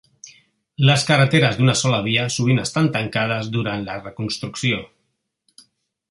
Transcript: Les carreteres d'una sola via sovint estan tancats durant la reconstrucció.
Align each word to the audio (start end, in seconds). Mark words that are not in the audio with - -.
Les 0.89 1.03
carreteres 1.09 1.57
d'una 1.59 1.75
sola 1.81 1.99
via 2.07 2.23
sovint 2.35 2.61
estan 2.63 2.89
tancats 2.95 3.51
durant 3.57 3.85
la 3.91 3.99
reconstrucció. 4.01 4.81